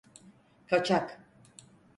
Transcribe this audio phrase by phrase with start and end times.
[0.67, 1.19] Kaçak.